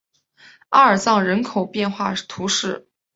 [0.69, 2.87] 阿尔藏人口变化图示